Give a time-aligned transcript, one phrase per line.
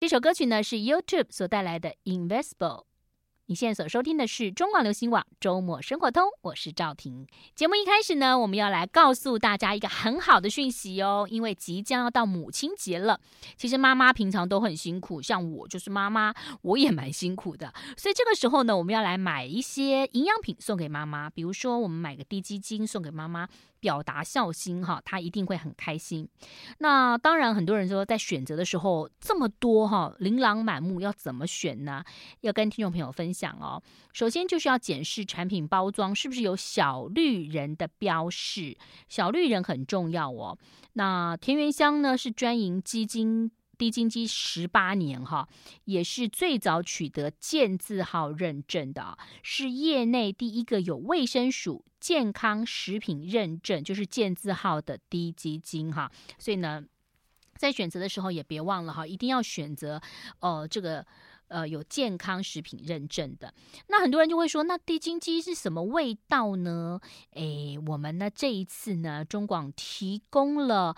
[0.00, 2.84] 这首歌曲呢是 YouTube 所带来的 Invisible。
[3.44, 7.26] 你现在所收听的是中广流行网周末生活通，我是赵婷。
[7.54, 13.20] 节目一开始呢，我们要来告诉大家一个很好的讯息哦，因为即将要到母亲节了。
[13.58, 16.32] 其实妈妈平常都很辛苦，像我就是妈妈，
[16.62, 17.74] 我也蛮辛苦的。
[17.94, 23.46] 所以这个时候呢，我们要来买一些营养品送给妈妈，比如说我们买个滴鸡精送给妈妈。
[23.80, 26.28] 表达孝心哈，他一定会很开心。
[26.78, 32.04] 那当然，很多人说在选择的时候这么多哈，琳琅满目，要怎么选呢？
[32.42, 33.82] 要跟听众朋友分享哦。
[34.12, 38.76] 首先就是要检视产品包装是不是有小绿人的标示，
[39.08, 40.56] 小绿人很重要哦。
[40.92, 43.50] 那田园香呢是专营基金。
[43.80, 45.48] 滴精机十八年哈，
[45.86, 56.12] 也是最早取得健字号认证的，是业内第一个有卫生署健康食品认证，就是健字号的滴鸡精哈。
[56.38, 56.84] 所以呢，
[57.56, 59.98] 在选择的时候也别忘了哈，一定要选择
[60.40, 61.06] 呃这个
[61.48, 63.54] 呃有健康食品认证的。
[63.88, 67.00] 那很多人就会说，那滴精机是什么味道呢？
[67.32, 70.94] 诶，我们呢这一次呢，中广提供了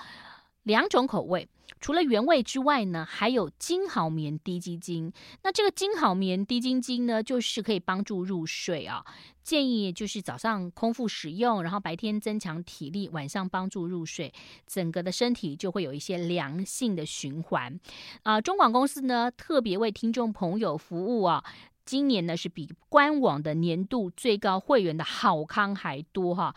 [0.62, 1.48] 两种口味。
[1.80, 5.12] 除了原味之外呢，还有金好眠滴鸡精。
[5.42, 9.04] 那这个金好眠滴鸡精呢，就是可以帮助入睡啊。
[9.42, 14.32] 建议就是早上空腹使用，然后白天增强体力，晚上帮助入睡，
[14.64, 17.80] 整个的身体就会有一些良性的循环。
[18.22, 21.42] 啊，中广公司呢特别为听众朋友服务啊，
[21.84, 26.54] 今年呢是比官网的年度最高会员的好康还多哈。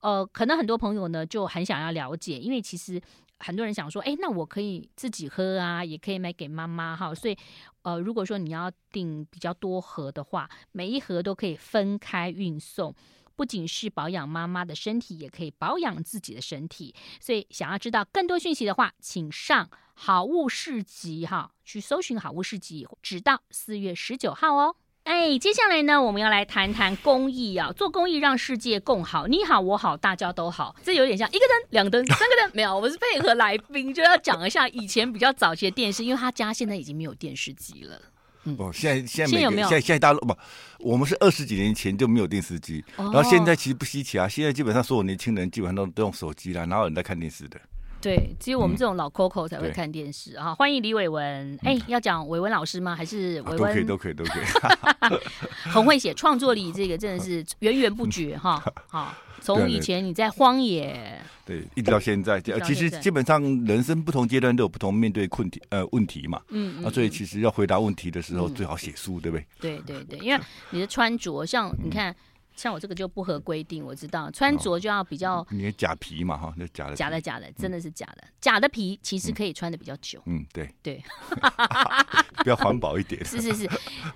[0.00, 3.00] 呃，可能很多朋友呢就很想要了解，因为其实。
[3.38, 7.14] 很多人想说，哎，那我可以自己喝啊，也可以买给妈妈哈。
[7.14, 7.36] 所以，
[7.82, 12.94] 呃，如果说你要订比较多盒的话，每一盒都可以分开运送，
[13.36, 16.94] 不仅是保养妈妈的身体，也可以保养自己的身体。
[17.20, 24.76] 所以，想要知道更多讯息的话，请上好物市集哈，去搜寻好物市集，直到四月十九号哦。
[25.06, 29.28] 哎，接下来呢，我们要来谈谈公益啊，做公益让世界更好。
[29.28, 32.50] 你好，我好，大家都好，这有点像一个灯、两个灯、三个灯。
[32.52, 38.02] 没有，我们是配合来宾，就要讲一下以前比较早期的电视，因为他家现在已经没有电视机了。
[38.42, 39.68] 嗯，哦，现在现在，现在有没有？
[39.68, 40.36] 现在现在大陆不，
[40.80, 44.26] 我们是二十几年前就没有电视机，哦，然后现在其实不稀奇啊。
[44.26, 47.60] 现在基本上所有年轻人基本上都都用手机啦，哪有人在看电视的？
[48.06, 50.54] 对，只有我们这种老 Coco 才会看电视啊！
[50.54, 52.94] 欢迎李伟文，哎，要讲伟文老师吗？
[52.94, 53.58] 还是伟文？
[53.58, 55.20] 都可以，都可以，都可以。
[55.64, 58.62] 很会写，创作力 这个真的是源源不绝哈！
[58.86, 59.12] 好，
[59.42, 66.40] 从以前你在荒野，对，一直到现在，其实基本上人生不同阶段都有不同面对困题呃问题嘛。
[66.50, 69.44] 嗯啊，所以其实要回答问题的时候，最好写书，对不对？
[69.58, 70.40] 对对对，因为
[70.70, 72.14] 你的穿着，像你看。
[72.56, 75.40] 像我这个就不合规定，我知道穿着就要比较。
[75.40, 76.96] 哦、你的假皮嘛哈，那假的。
[76.96, 78.22] 假的假的，真的是假的。
[78.22, 80.20] 嗯、假的皮其实可以穿的比较久。
[80.24, 81.02] 嗯，对对。
[82.38, 83.22] 比较环保一点。
[83.24, 83.70] 是是是，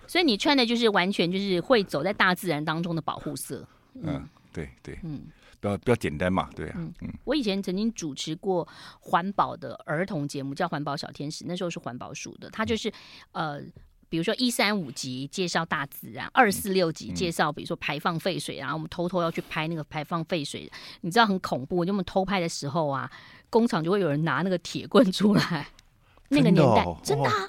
[0.07, 3.67] 所以你穿的就是完全就是会走在大自然当中的保护色。
[3.95, 4.99] 嗯，嗯对对。
[5.03, 5.21] 嗯，
[5.61, 6.75] 比较比较简单嘛，对啊。
[6.79, 7.13] 嗯嗯。
[7.25, 8.67] 我以前曾经主持过
[9.01, 12.89] 环保的儿童节目，叫《环保小天使》，那时候是环保署的，他就是、
[13.33, 13.63] 嗯、呃。
[14.11, 21.85] 比如说一三五集介绍大自然，二四六集介绍比如说排放废水，然后我们偷偷要去拍那个排放废水，你知道很恐怖。
[21.85, 23.11] 就我们偷拍的时候啊，
[23.49, 25.69] 工厂就会有人拿那个铁棍出来。
[26.29, 26.99] 那个年代真的、哦。
[27.03, 27.49] 真的啊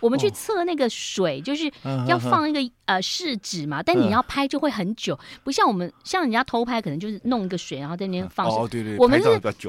[0.00, 1.70] 我们去测那个水，就是
[2.08, 8.46] 要放一个、哦、呃试纸嘛，但你要拍就会很久，不像我们像人家偷拍，可能就是弄一个水，然后在那边放。
[8.46, 9.28] 哦，对对，我们是，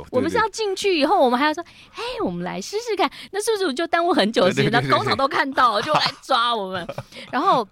[0.09, 4.71] 我们是要进去以后，我们还要说，哎，我们来试试看，那是不是就耽误很久的时间？
[4.73, 6.87] 那工厂都看到了，就来抓我们。
[7.31, 7.67] 然后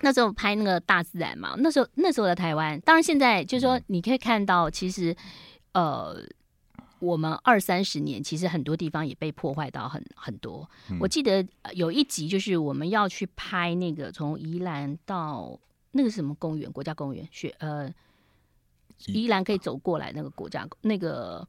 [0.00, 5.16] 那时候拍那个大自然嘛，那时候那时候的台湾，当然现在就是说你可以看到，其实
[5.72, 6.16] 呃。
[7.00, 10.68] 我们二三十年，其实很多地方也被破坏到很很多。
[10.90, 10.98] 嗯。
[11.00, 15.58] 我记得有一集就是我们要去拍那个从宜兰到
[15.92, 17.92] 那个什么公园，国家公园，雪呃，
[19.06, 21.46] 宜兰可以走过来那个国家那个，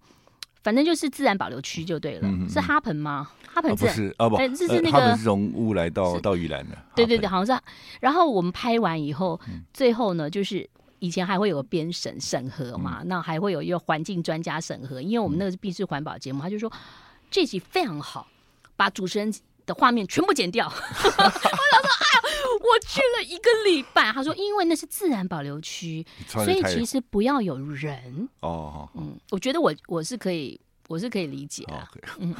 [0.64, 2.22] 反正就是自然保留区就对了。
[2.24, 3.30] 嗯、是哈盆吗？
[3.54, 3.86] 哈盆是？
[3.86, 6.78] 啊、不是啊，不，这是那个哈盆是从乌来到到宜兰的。
[6.96, 7.64] 对对对，好像是。
[8.00, 10.70] 然后我们拍完以后，嗯、最后呢就是。
[11.02, 16.72] 以前还会有个编审审核嘛、嗯，那还会有一个环境专家审核，因为我们那个是必须环保节目，他就说
[17.32, 18.28] 这集非常好，
[18.76, 19.34] 把主持人
[19.66, 20.68] 的画面全部剪掉。
[20.72, 22.22] 我想说，哎呀，
[22.60, 28.30] 我去了一个礼拜，他说因为那是自然保留区，所以其实不要有人。
[28.42, 31.88] 哦，嗯，我觉得我我是可以，我是可以理解的、哦。
[32.20, 32.36] 嗯，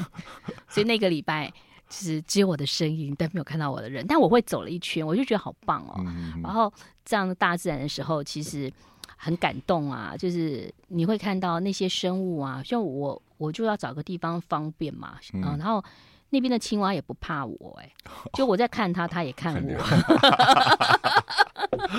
[0.70, 1.52] 所以那个礼拜。
[1.92, 4.06] 其实只有我的声音，但没有看到我的人。
[4.08, 5.96] 但我会走了一圈，我就觉得好棒哦。
[6.00, 6.72] 嗯、然后
[7.04, 8.72] 这样大自然的时候，其实
[9.18, 10.16] 很感动啊。
[10.18, 15.18] 就是你会看到那些生物啊，像我，我就要找个地方方便嘛。
[15.34, 15.84] 嗯，然后
[16.30, 17.94] 那边的青蛙也不怕我哎、欸，
[18.34, 19.78] 就我在看它，它也看我。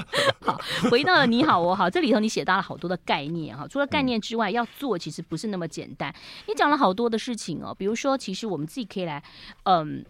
[0.40, 0.60] 好，
[0.90, 3.66] 回到了你好我好，这里头你写到了好多的概念哈。
[3.68, 6.14] 除了概念之外，要做其实不是那么简单。
[6.46, 9.22] 你讲了好多的事情哦，比如说，其实我们自己可以来
[9.64, 10.04] 嗯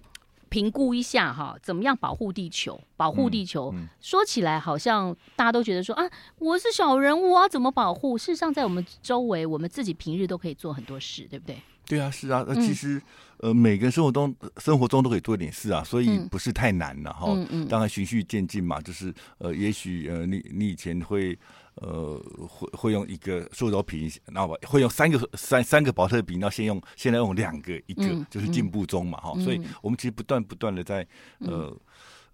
[0.49, 2.81] 评估一下哈，怎么样保护地球？
[2.97, 6.05] 保护地球，说起来好像大家都觉得说啊，
[6.39, 8.19] 我是小人物啊，怎么保护？
[8.19, 11.57] 事实上，在我们周围，我们自己平日都可以做很多事，对不对？
[11.87, 12.97] 对啊，是啊，那其实、
[13.39, 17.27] 嗯、呃，每个人生活中生活中都可以做一点事啊，所以不是太难了哈。
[17.29, 21.39] 嗯嗯，当然循序渐进嘛，就是呃，也许呃，你你以前会
[21.75, 22.19] 呃
[22.49, 29.33] 会会用一个塑料瓶，然后会用三个三三个保特瓶，然后先用现在用两个一个，嗯、就是进步中嘛哈。
[29.37, 31.07] 嗯、所以我们其实不断不断的在
[31.39, 31.77] 呃。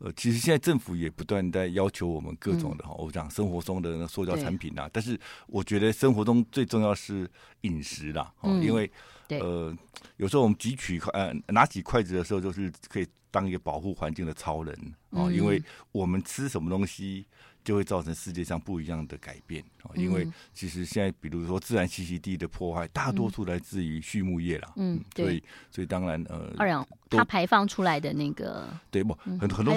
[0.00, 4.82] 呃，其实现在政府也不断在要求我们各种的哈，嗯、我讲生活中的那塑胶产品呐。
[4.84, 5.18] 对但是
[5.48, 7.28] 我觉得生活中最重要是
[7.62, 8.88] 饮食啦，嗯、因为
[9.28, 9.76] 对呃，
[10.16, 14.75] 有时候我们汲取呃拿起筷子的时候，就是可以当一个保护环境的超人
[15.10, 17.26] 啊，嗯、因为我们吃什么东西。
[17.64, 19.90] 就会造成世界上不一样的改变啊！
[19.94, 24.72] 因为其实现在，比如说自然栖息地的破坏，大多数来自于畜牧业啦。
[24.76, 25.26] 嗯，对。
[25.26, 29.12] 所以，所以当然，呃，二氧它排放出来的那个，对不？
[29.22, 29.75] 很很多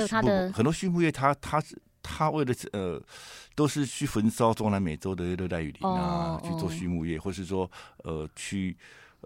[0.53, 3.01] 很多畜牧业，它它是它为了呃，
[3.55, 7.69] 都是去焚烧中南美洲的热带雨林啊，去做畜牧业，或是说
[8.05, 8.77] 呃去。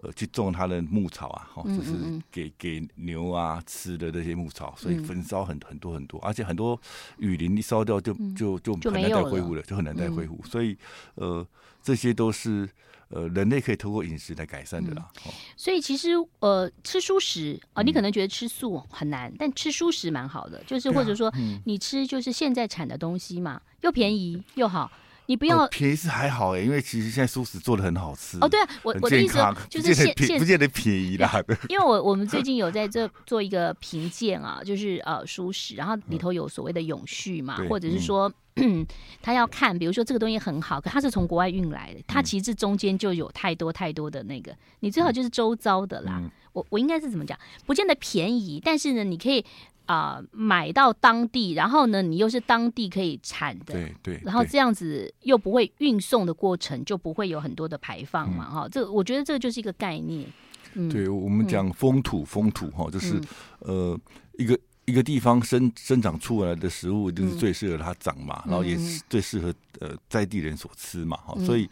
[0.02, 1.92] 呃，去种它的牧草啊，哈，就是
[2.30, 6.78] 给给牛啊吃的这些牧草，所以焚烧很很多很多，而且很多
[7.16, 10.38] 雨林一烧掉就就就很难再恢复了，就很难再恢复。
[10.44, 10.76] 所以，
[11.14, 11.46] 呃，
[11.82, 12.68] 这些都是
[13.08, 15.08] 呃人类可以通过饮食来改善的啦。
[15.56, 16.10] 所以其实
[16.40, 21.32] 呃，吃蔬食啊，你可能觉得吃素很难，但吃蔬食蛮好的，就是或者说
[21.64, 24.92] 你吃就是现在产的东西嘛，又便宜又好。
[25.26, 28.48] 你不要便宜是还好哎，因为其实现在素食做的很好吃哦。
[28.48, 29.38] 对啊，我我的意思
[29.68, 31.30] 就是现现不见得便宜啦。
[31.68, 38.32] 因为我我们最近有在这做一个评鉴啊，就是呃素食，然后里头有所谓的永续嘛，或者是说
[39.20, 46.22] 他要看，比如说这个东西很好，可它是从国外运来的，它其实中间就有太多太多的那个，你最好就是周遭的啦。
[46.52, 47.38] 我我应该是怎么讲？
[47.66, 49.44] 不见得便宜，但是呢，你可以。
[49.86, 60.28] 啊、呃，买到当地，然后呢，你又是当地可以产的，对对，然后这样子又不会运送的过程就不会有很多的排放嘛，哈、嗯，这我觉得这就是一个概念。
[60.74, 63.14] 嗯、对我们讲风土，嗯、风土哈，就是、
[63.60, 64.00] 嗯、呃
[64.38, 71.66] 一个一个地方生生长出来的食物，就是最适合它长嘛，嗯、然后也是最适合呃在地人所吃嘛，哈、嗯，所以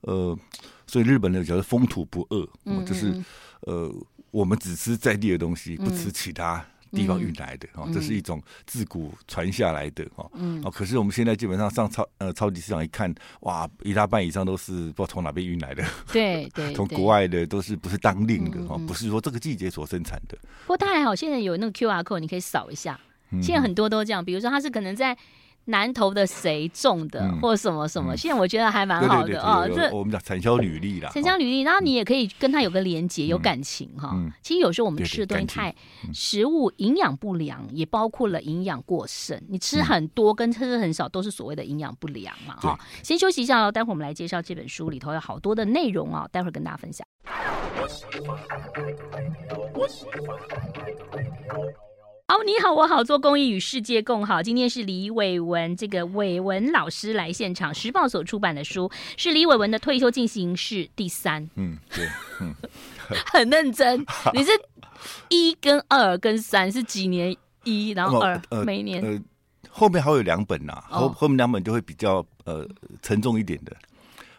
[0.00, 0.36] 呃，
[0.86, 3.14] 所以日本人叫做风土不饿，嗯，就是
[3.60, 3.94] 呃
[4.32, 6.64] 我们只吃在地的东西，不吃其他。
[6.92, 10.30] 地方运来的哦，这是一种自古传下来的哦。
[10.34, 10.60] 嗯。
[10.64, 15.84] 哦，可是我们现在基本上上超呃超级市场一看，哇，一大半以上都是不知道从哪边运来的。
[16.12, 16.72] 对 对。
[16.74, 20.36] 从国外的都是不是当令的哦，不是说这个季节所生产的。
[20.62, 22.98] 不过它还好，现在有那个 QR code，你可以扫一下。
[23.42, 25.16] 现在很多都这样，比如说它是可能在。
[25.68, 29.68] 南投的谁种的，或者什么什么，现在我觉得还蛮好的啊。
[29.68, 34.16] 这我们讲产销履历啦，产销履历，然后你也可以跟他有个连结，有感情哈。
[34.42, 35.74] 其实有时候我们吃的东西太
[36.12, 39.38] 食物营养不良，也包括了营养过剩。
[39.48, 42.78] 你吃很多跟吃很少都是所谓的营养不良嘛哈。
[43.02, 47.06] 先休息一下喽，待会儿我们来介绍这本书里头有好多的内容啊，待会儿跟大家分享。
[52.30, 54.42] 好，你好，我好，做公益与世界共好。
[54.42, 57.72] 今天是李伟文，这个伟文老师来现场。
[57.72, 61.48] 时报所出版的书是李伟文的《退休进行式》第三。
[61.54, 62.06] 嗯，对，
[62.42, 62.54] 嗯，
[63.32, 64.04] 很认真。
[64.34, 64.50] 你是
[65.30, 69.02] 一跟二跟三是几年一，然后二，呃，每年。
[69.02, 69.18] 呃，
[69.70, 72.68] 后面还有两本呐，后后面两本就会比较呃
[73.00, 73.74] 沉重一点的。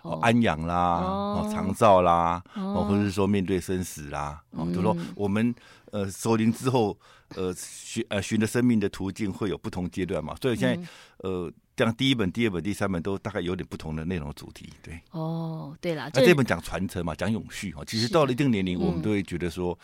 [0.04, 5.56] 哦，安养啦，哦，长照啦，哦，或者是说面对生死啦，哦，就说我们
[5.90, 6.96] 呃熟龄之后。
[7.36, 10.76] 呃，寻呃寻的生命的途径会有不同阶段嘛，所以现在、
[11.24, 15.00] 嗯、呃，像第一本、第二本、第三本都大概有点不同的内容主题，对。
[15.12, 19.78] 哦，对了，那这本讲传承嘛，讲永续哈，其实到了一定年龄，我们都会觉得说，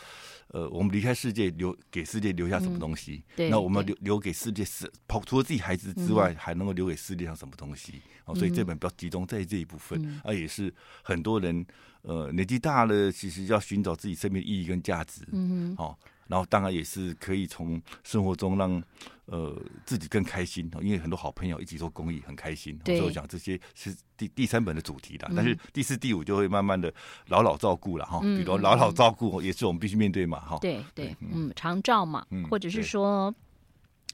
[0.50, 3.24] 嗯、呃，我们离开世界留给世界留下什么东西？
[3.28, 8.02] 嗯、对，那我们留留给世界是，跑除了自己孩子之外，嗯、还能够留给世界上什么东西？
[8.26, 10.74] 哦，所以这本比较集中在这一部分，嗯、啊，也是
[11.04, 11.66] 很多人
[12.02, 15.98] 呃年纪大了，其实要寻找自己生命的意义跟价值，嗯哼，哦。
[16.28, 18.82] 然后当然也是可以从生活中让
[19.26, 19.56] 呃
[19.86, 22.78] 自己更开心，因为很多好朋友一起做公益很开心。
[22.84, 26.92] 对所以我讲这些是第第三本的主题的，嗯、但是第四、第五就会慢慢的
[27.28, 28.20] 老老照顾了哈。
[28.24, 30.58] 嗯、比如老老照顾也是我们必须面对嘛哈。
[30.62, 33.34] 对对，嗯，长照嘛，嗯、或者是说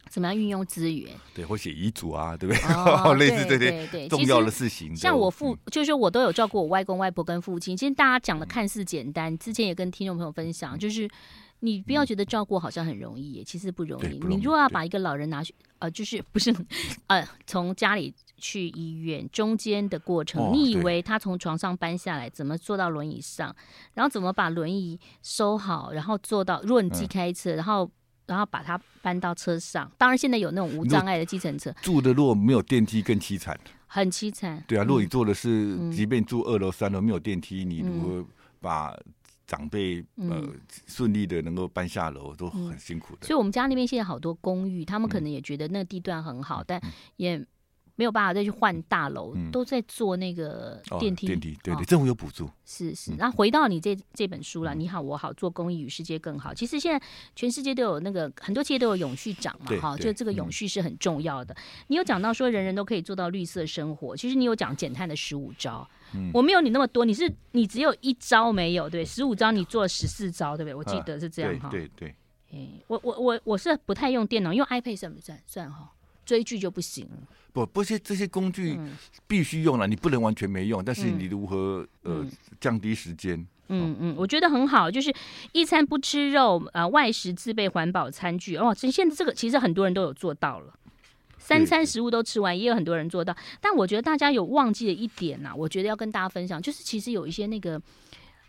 [0.10, 2.74] 怎么样运用资源，对，或写遗嘱啊，对不对？
[2.74, 4.94] 哦、 类似这些重要的事情。
[4.96, 7.78] 像我父，嗯、就是我都有照顾我外公外婆跟父亲。
[7.78, 11.10] 其实大家讲的看似简单，之前也跟听众朋友分享，就是。
[11.64, 14.18] 你不要觉得照顾好像很容易，其实不容易。
[14.18, 16.52] 容易，你如果要把一个老人拿去，呃，就是不是，
[17.06, 23.56] 呃，从家里去医院中间的过程，哦，你以为他从床上搬下来，怎么坐到轮椅上，
[23.94, 27.92] 然后怎么把轮椅收好，然后坐到，如果你自己开车，嗯、然后
[28.26, 29.92] 然后把它搬到车上。
[30.00, 31.72] 当然，现在有那种无障碍的计程车。
[31.84, 34.64] 住的如果没有电梯更凄惨，很凄惨。
[34.68, 38.26] 对啊，如果你坐的是，嗯、即便住二楼、三楼没有电梯，你如何
[38.60, 38.98] 把？
[39.52, 40.48] 长辈呃
[40.88, 46.82] 顺利的能够搬下楼都很辛苦的，嗯，所以我们家那边现在好多公寓，他们可能也觉得那个地段很好，嗯、但
[47.18, 47.46] 也。
[47.96, 51.28] 没有办法再去换大楼，嗯、都在做那个电梯。
[51.28, 52.50] 哦、电梯对对，政府有补助。
[52.66, 56.52] 是是，那回到你这这本书了，嗯，你好我好，做公益与世界更好。
[56.52, 57.06] 其实现在
[57.36, 61.54] 全世界都有那个很多企业都有永续长嘛，哈，就这个永续是很重要的。
[61.54, 70.76] 嗯、你有讲到说人人都可以做到绿色生活，其实你有讲减碳的十五招，嗯，我没有你那么多，你是你只有一招没有，对，十五招你做了十四招，对不对？
[70.76, 71.72] 我记得是这样哈，啊。
[71.72, 72.16] 对对，
[72.52, 75.40] 哎，我我我我是不太用电脑，用 iPad 算不算？
[75.46, 75.92] 算哈。
[76.24, 77.18] 追剧就不行了，
[77.52, 78.80] 不，不是这些工具
[79.28, 80.86] 必须用了，嗯，你不能完全没用。
[80.86, 82.28] 但是你如何，嗯、呃
[82.60, 83.36] 降低时间？
[83.68, 85.14] 嗯嗯，我觉得很好，就是
[85.52, 88.56] 一餐不吃肉，呃，外食自备环保餐具。
[88.56, 90.74] 哦，这现在这个其实很多人都有做到了，
[91.42, 93.36] 三餐食物都吃完，也有很多人做到。
[93.60, 97.82] 但我觉得大家有忘记了一点呐，啊，我觉得要跟大家分享，就是其实有一些那个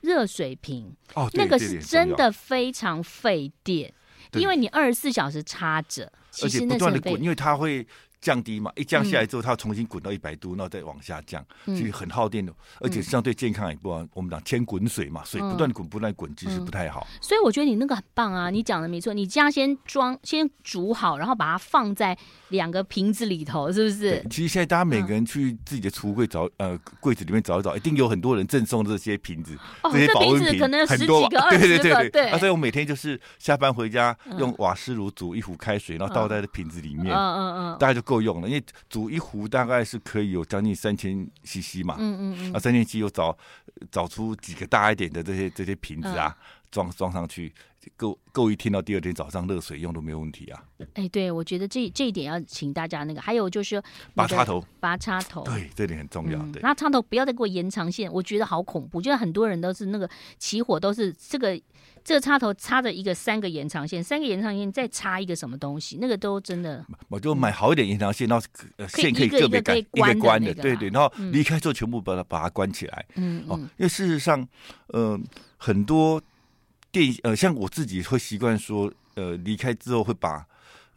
[0.03, 3.93] 热水瓶，哦，那个是真的非常费电，
[4.35, 6.13] 因为你二十四小时插着。
[6.43, 7.87] 而且不断的滚，因为它会
[8.23, 14.07] 降低嘛，一降下来之后，它要重新滚到一百度，然后再往下降，其实很耗电的，而且相对健康也不好。
[14.15, 17.07] 我们讲千滚水嘛，水不断滚不断滚，其实不太好。
[17.21, 19.13] 所以我觉得你那个很棒啊，你讲的没错。
[19.13, 22.17] 你家先装，先煮好，然后把它放在
[22.49, 24.25] 两个瓶子里头，是不是？
[24.31, 31.43] 其实现在大家每个人去自己的橱柜找，呃，柜子里面找一找，一定有很多人赠送这些瓶子，这些保温瓶可能有十几个。
[31.51, 32.29] 对对对对。
[32.29, 38.63] 啊，所以我每天就是下班回家用瓦斯炉煮一壶开水，然后倒在这瓶子里面，嗯嗯嗯，大家就够用了，因为。
[38.89, 43.37] 煮一壶大概是可以有将近三千 CC 嘛，嗯嗯嗯，啊，三千 CC 又找
[43.91, 46.37] 找出几个大一点的这些这些瓶子啊，
[46.71, 47.53] 装、嗯、装上去，
[47.97, 50.63] 够够一天到第二天早上热水用都没有问题啊。
[50.95, 53.83] 哎，对，我觉得这这一点要请大家那个，还有就是
[54.15, 56.39] 拔插头，拔插头，对，这点很重要。
[56.53, 59.01] 对，那插头不要再给我延长线，我觉得好恐怖。
[59.01, 61.61] 就是很多人都是那个起火都是这个。
[62.05, 66.85] 这个插头插着一个三个延长线，三个延长线再插一个什么东西，那个都真的。
[67.09, 68.47] 我就买好一点延长线，然后
[68.89, 70.89] 线可以个别改，一个关的，对对。
[70.91, 73.07] 然后离开之后全部把它把它关起来。
[73.15, 74.47] 嗯，哦，因为事实上，
[74.89, 75.19] 呃，
[75.57, 76.21] 很多
[76.91, 80.47] 电呃，像我自己会习惯说，呃，离开之后会把。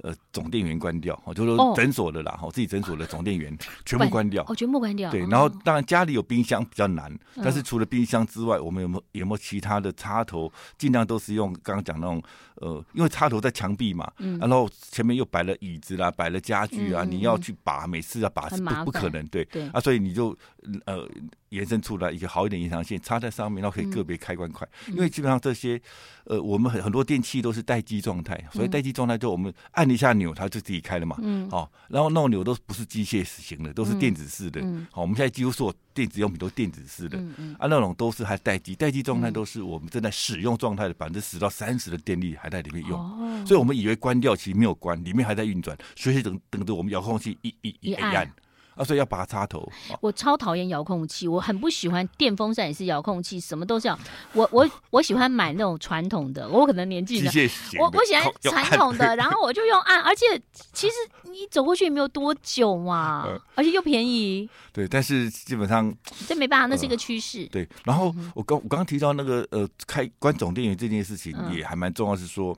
[0.04, 5.10] 呃，总电源关掉，哦，就是说诊所的啦，哈、哦，自己诊所的总电源全部关掉，哦，全部关掉。
[5.10, 10.52] 对，然后当然家里有冰箱比较难，嗯、但是除了冰箱之外，我们有没有有没有其他的插头？
[10.78, 12.22] 尽量都是用刚刚讲那种，
[12.56, 19.68] 呃，因为插头在墙壁嘛，嗯，然后前面又摆了椅子啦，摆了家具啊，嗯、你要去拔，每次要拔是不不可能，对，对。
[19.70, 20.38] 啊，所以你就
[20.86, 21.08] 呃。
[21.56, 24.68] 延伸出来一个好一点延长线插在上面，然后可以个别开关快。
[24.88, 25.82] 嗯、因为基本上这些，
[26.26, 31.18] 呃，我们很很多电器都是待机状态，所以待机状态就我们按一下钮，它就自己开了嘛。
[31.22, 31.50] 嗯。
[31.50, 34.62] 好、哦，然后那种钮都不是机械型的，都是电子式的。
[34.62, 34.86] 嗯。
[34.92, 37.18] 好、哦，我们现在几乎所有电子用品都电子式的。
[37.58, 43.00] 啊，那种都是还待机，待机状态都是我们正在使用状态的百分之十到三十的电力还在里面用。
[43.00, 43.44] 哦。
[43.46, 48.30] 所以我们以为关掉，其实没有关，里面还在运转，随时等等着我们遥控器一一一按。
[48.76, 49.68] 啊，所以要拔插头。
[50.02, 53.98] 我超讨厌遥控器，我很不喜欢电风扇也是遥控器，什么都是要。
[54.34, 57.32] 我我 我喜欢买那种传统的，我可能年纪的，
[57.80, 60.26] 我我喜欢传统的，然后我就用按，而且
[60.74, 64.50] 其实你走过去也没有多久嘛， 而且又便宜。
[64.74, 65.94] 对，但是基本上
[66.28, 67.46] 这没办法，那是一个趋势。
[67.48, 72.58] 对，然后我刚我刚刚提到那个呃开关总电源这件事情也还蛮重要，是说。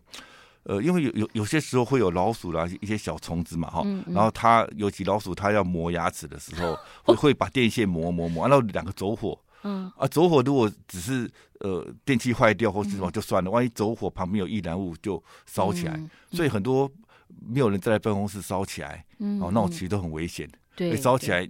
[0.70, 11.32] 呃，因为有有有些时候会有老鼠啦，一些小虫子嘛，哈、然后它尤其老鼠，它要磨牙齿的时候，会 会把电线磨磨磨，然后两个走火，嗯，啊，走火如果只是
[11.62, 16.92] 呃电器坏掉或是什么就算了，万一走火旁边有易燃物就烧起来，嗯，所以很多
[17.48, 20.46] 没有人在办公室烧起来，嗯，哦，那种其实都很危险，
[20.76, 21.50] 对，烧起来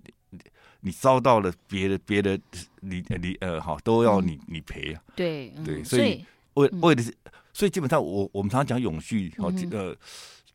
[0.81, 2.39] 你烧到了别的别的
[2.81, 7.11] 你你呃好都要你你赔啊，对对，所以为为的是。
[7.57, 9.95] 所以基本上我，我我们常常讲永续，哦，呃，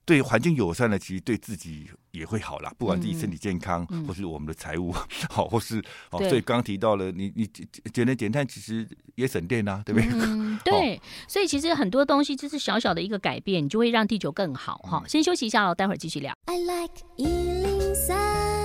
[0.05, 2.73] 对环境友善呢，其实对自己也会好啦。
[2.79, 4.95] 不管自己身体健康，嗯、或是我们的财务
[5.29, 5.83] 好，或是
[6.13, 7.45] 哦，所以刚刚提到了，你你
[7.93, 10.09] 节能减碳，其实也省电啊，对不对？
[10.13, 11.01] 嗯， 对。
[11.27, 15.03] 所以其实很多东西就是小小的一个改变，你就会让地球更好哈。
[15.09, 16.33] 先休息一下喽，待会儿继续聊。
[16.45, 18.62] I like 103,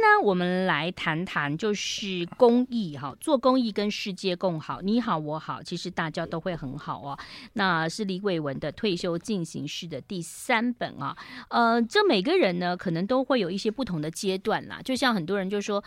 [0.00, 7.18] 呢，我们来谈谈就是公益哈，做公益跟世界共好，你好我好，其实大家都会很好哦。
[7.54, 11.16] 那是李伟文的《退休进行式》的第三本啊，
[11.48, 15.82] 呃，这每个人呢，可能都会有一些不同的阶段啦，就像很多人就说。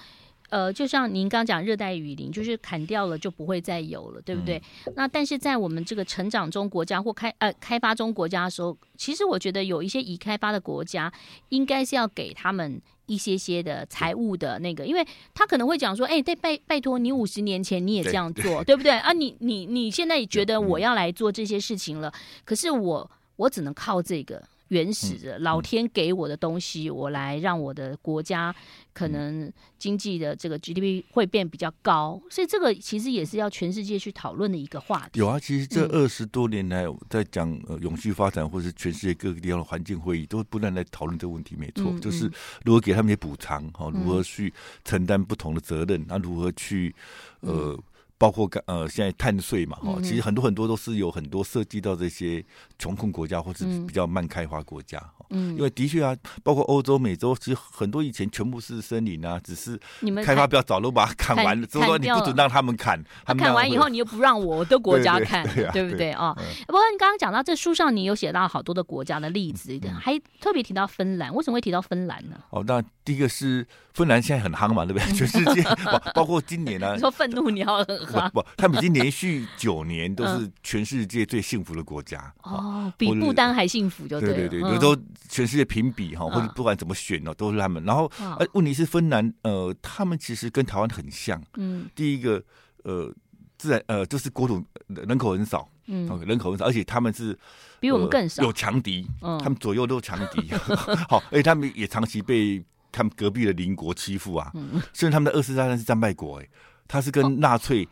[0.52, 4.60] 呃，就像您刚讲热带雨林，就是砍掉了就不会再有了，对不对？
[4.88, 11.14] 嗯、那但是在我们这个成长中国家或开呃开发中国家的时候，其实我觉得有一些已开发的国家，
[11.50, 18.92] 应该是要给他们一些些的财务的那个，因为他可能会讲说，哎，拜拜拜托你五十年前你也这样做，对，对，对不对？
[18.92, 22.14] 啊，你你你现在也觉得我要来做这些事情了，
[22.46, 24.42] 可是我我只能靠这个。
[24.70, 28.56] 原始的老天给我的东西，我来让我的国家
[28.94, 35.20] 可能经济的这个 GDP 会变比较高，所以这个其实也是要全世界去讨论的一个话题。
[35.20, 41.56] 有啊，其实这二十多年来在讲呃永续发展，或是全世界各个地方的环境会议，都不断在讨论这个问题。
[41.58, 42.32] 没错，就是
[42.64, 44.54] 如何给他们一些补偿，哈，如何去
[44.86, 46.94] 承担不同的责任，那如何去
[47.42, 47.78] 呃。
[48.20, 52.46] 包括呃，现在碳税嘛，哈，其实很多很多都是有很多涉及到这些
[52.78, 55.00] 穷困国家或是比较慢开发国家，
[55.30, 59.80] 嗯，因为的确啊，包括欧洲、美洲，其实很多以前全部是森林啊，只是
[60.24, 66.34] 开发比较早都把它砍完了，所以说你不准让他们砍，他砍完以后你又不让我的国家砍，对不对啊？
[66.68, 72.38] 不过你刚刚讲到这书上，你有写到好多的国家的例子，还特别提到芬兰，为什么会提到芬兰呢？
[72.50, 75.14] 哦，那第一个是芬兰现在很夯嘛，对不对？
[75.14, 77.84] 全世界包 包括今年呢，你说愤怒你要。
[77.90, 82.34] 不不，他们已经连续九年都是全世界最幸福的国家。
[82.46, 84.96] 嗯、哦，比不丹还幸福就对，对对对，有
[85.28, 87.84] 全世界评比哈，或者不管怎么选哦，都是他们。
[87.84, 91.42] 然后，呃，问题是芬兰，呃，他们其实跟台湾很像。
[91.56, 92.44] 嗯，第一个，
[92.84, 93.14] 呃，
[93.58, 97.38] 自然，呃，就是国土人口很少，嗯，人口很少，而且他们是
[97.80, 100.50] 比我们更少，有强敌，他们左右都强敌。
[101.10, 104.52] 好，而且他们也长期被他们隔壁的邻国欺负啊。
[104.54, 106.48] 嗯，甚至他们的二次大战是战败国，哎。
[106.92, 107.88] 他是跟纳粹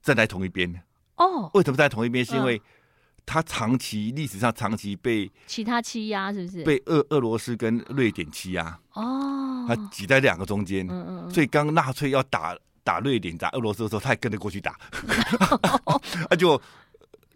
[0.00, 0.72] 站在同一边
[1.16, 1.50] 哦。
[1.52, 2.24] 为什么在同一边？
[2.24, 2.62] 是因为
[3.26, 6.64] 他长期历史上长期被其他欺压，是不是？
[6.64, 9.66] 被俄俄罗斯跟瑞典欺压哦。
[9.68, 11.30] 他挤在两个中间，嗯嗯。
[11.30, 14.78] 所以刚纳粹要打打瑞典、打俄罗斯的时候，他也跟着过去打，
[16.30, 16.58] 他 就。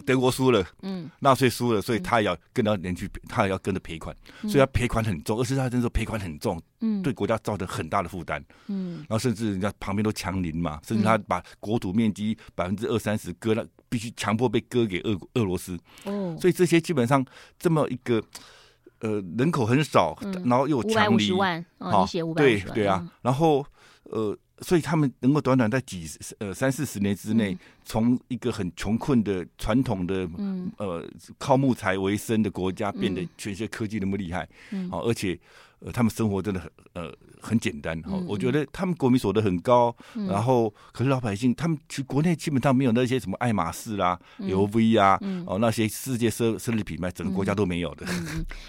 [0.06, 5.38] 德国输了，嗯，纳粹输了，所以他也要跟着连去，他也要跟着赔款，所以他赔款很重。
[5.38, 17.22] 二次大战的时候赔款很重，嗯，对国家造成很大的负担，嗯，然后甚至人家旁边都强邻嘛，甚至他把国土面积百分之二三十割了，必须强迫被割给俄俄罗斯，哦，所以这些基本上
[17.58, 18.22] 这么一个，
[19.00, 23.66] 呃，人口很少，然后又强邻，五百五十万，哦，你写五百五十万，对对啊，然后
[24.04, 24.34] 呃。
[24.62, 30.28] 所以他们能够短短在几呃三四十年之内，从一个很穷困的传统的
[30.76, 31.02] 呃
[31.38, 34.46] 靠木材为生的国家，变得全世界科技那么厉害，
[34.90, 35.40] 好，而且。
[35.80, 48.06] 呃，他们生活真的很呃很简单哈，我觉得他们国民所得很高，嗯、然后可是老百姓他们其实国内基本上没有那些什么爱马仕啦、嗯、LV 啊，嗯、哦那些世界奢奢侈品牌，整个国家都没有的。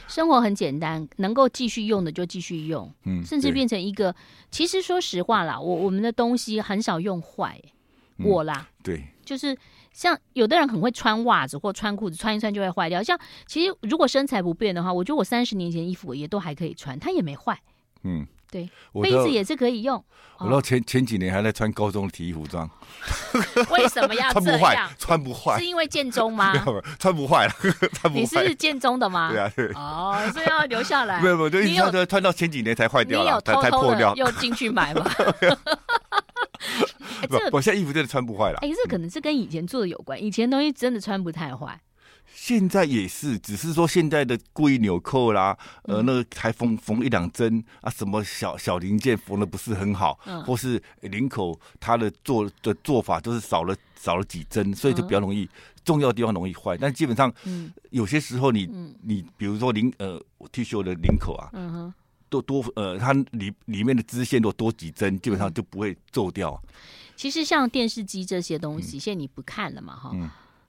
[0.08, 4.15] 生活很简单，能够继续用的就继续用，嗯，甚至变成一个。
[4.50, 7.62] 其实说实话啦，我我们的东西很少用坏，
[8.17, 9.58] 嗯、我啦，对，就是。
[9.91, 13.01] 像有的人很会穿袜子或穿裤子，穿一穿就会坏掉。
[13.04, 17.60] 像其实如果身材不变的话，我觉得我三十年前衣服也都还可以穿，它也没坏。
[18.04, 18.69] 嗯，对，
[19.01, 20.04] 杯子也是可以用。
[20.39, 22.67] 我到前前几年还在穿高中的体育服装，
[23.69, 24.41] 为什么要这样？
[24.41, 26.51] 穿不坏，穿不坏，是因为建中吗？
[26.97, 27.54] 穿不坏了，
[27.93, 28.21] 穿不坏。
[28.21, 29.30] 你是建中的吗？
[29.32, 29.67] 对啊，对。
[29.75, 31.21] 哦，所以要留下来。
[31.21, 35.06] 没有没有，就穿穿到前几年才坏掉，你有偷偷的又进去买吗？
[37.27, 38.60] 不，我现在衣服真的穿不坏了。
[38.62, 41.79] 哎，这可能是跟以前做的有关，以前东西真的穿不太坏。
[42.34, 55.49] 现在也是，只是说现在的故意纽扣啦，呃，那个还缝缝一两针啊，什么小小零件缝的不是很好，或是领口它的做的做法都是少了少了几针，所以就比较容易
[55.84, 56.77] 重要的地方容易坏。
[56.77, 57.31] 但基本上，
[57.89, 58.69] 有些时候你
[59.03, 60.17] 你比如说领呃
[60.53, 61.51] T 恤的领口啊，
[62.29, 66.57] 多多呃，它里里面的支线都多几针，基本上就不会皱掉。
[67.21, 69.95] 其实像电视机这些东西，现在你不看了嘛？
[69.95, 70.12] 哈，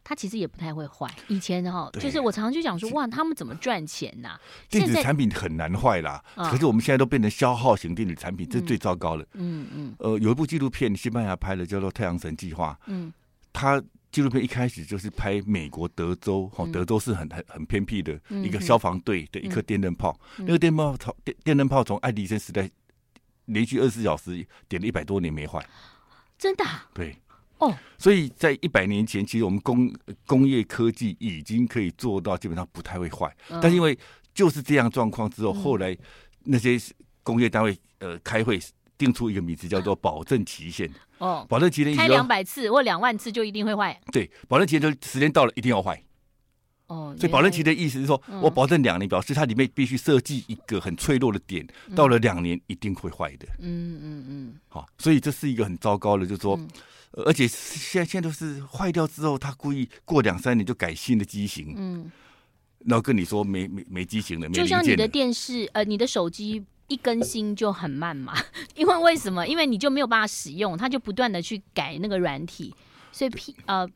[0.05, 1.11] 它其实也不太会坏。
[1.29, 4.39] 以前哈，就是我常常就讲说，哇，他们怎么赚钱呢？
[4.69, 9.27] 电子产品很难坏啦，可是我们现在都变成消耗型电子产品，这是最糟糕的。
[9.33, 9.95] 嗯嗯。
[9.99, 12.79] 呃，有一部纪录片，西班牙拍的，叫做《太阳神计划》。
[12.85, 13.11] 嗯。
[13.55, 22.69] 它纪录片一开始就是拍美国德州，哈，德州是很很很偏僻的一个消防队的一颗电灯泡，那个电炮从电电灯泡从爱迪生时代
[23.47, 25.67] 连续二十四小时点了一百多年没坏。
[26.43, 27.17] 真的、啊、对。
[27.59, 29.89] 哦，所以在一百年前，其实我们工
[30.27, 33.97] 工业科技已经可以做到基本上不太会坏，嗯、但是因为
[34.35, 35.97] 就是这样状况之后，嗯、后来
[36.43, 36.77] 那些
[37.23, 38.61] 工业单位呃开会
[38.99, 40.91] 定出一个名词叫做保证期限。
[41.19, 43.97] 哦，保证期限开两百次或两万次就一定会坏。
[44.11, 46.03] 对，保证期限就时间到了一定要坏。
[46.93, 53.47] 哦，所以保证期的意思是说，嗯、我保证两年，表示它里面必须设计一个很脆弱的点，嗯、到了两年一定会坏的。
[53.61, 54.55] 嗯嗯嗯。
[54.69, 56.69] 好，所以这是一个很糟糕的，就是说，嗯、
[57.25, 61.75] 而且现在现在都是坏掉之后，他故意过两三年就改新的机型。
[61.77, 62.13] 嗯。
[62.85, 68.35] 然后跟你说没没没机型的，就像你的电视呃，你的手机一更新就很慢嘛，
[68.75, 69.47] 因为为什么？
[69.47, 72.75] 因为你就没有办法使用，它就不断的去改那个软体，
[73.13, 73.31] 所以
[73.67, 73.89] 呃，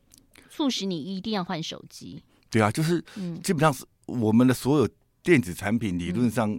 [0.49, 2.23] 促使你一定要换手机。
[2.49, 3.03] 对啊，就是
[3.43, 4.89] 基本上是我们的所有
[5.21, 6.57] 电子产品理论上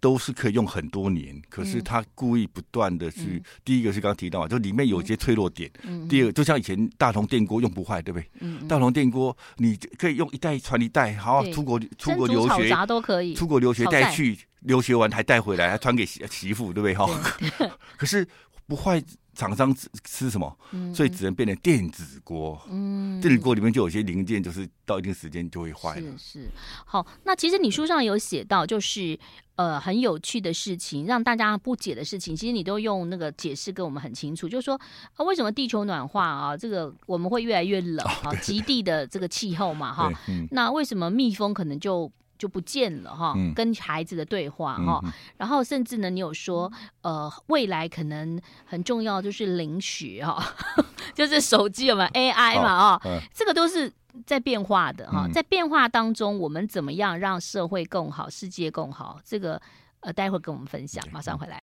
[0.00, 8.26] 都是可以用很多年，嗯、可是他故意不断的去，嗯、第一个是刚刚提到，就里面有一些脆弱点，嗯、第二个就像以前大同电锅用不坏，对不对？
[8.40, 16.94] 嗯、大同电锅你可以用一代传一代，好出国出国留学都可以，出国留学带去，留学完还带回来，还传给媳媳妇，对不对？
[16.94, 17.06] 哈，
[17.96, 18.26] 可是
[18.66, 19.02] 不坏。
[19.34, 20.58] 厂商吃吃什么？
[20.72, 22.60] 嗯、所以只能变成电子锅。
[22.68, 26.18] 嗯，电子锅里面就有些零件，就是到一定时间就会坏了。
[26.18, 26.50] 是是。
[26.84, 29.18] 好，那其实你书上有写到，就是
[29.56, 34.78] 呃很有趣的事情，让大家不解的事情，其实你都用那个解释跟我们很清楚，就是说
[35.16, 40.12] 啊，为什么地球暖化啊，这个我们会越来越冷啊， 极地的这个气候嘛，哈。
[40.28, 42.10] 嗯、那为什么蜜蜂可能就？
[42.42, 46.68] 就不见了哈，跟孩子的对话哈，嗯、然后甚至呢，你有说
[47.02, 50.44] 呃，未来可能很重要就是领取哈，
[51.14, 53.00] 就是手机有没有 AI 嘛啊，
[53.32, 53.92] 这个都是
[54.26, 59.20] 在变化的哈，在变化当中，我们怎么样让社会更好，世界更好？
[59.24, 59.62] 这个
[60.00, 61.60] 呃，待会跟我们分享，马上回来。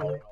[0.00, 0.29] 欢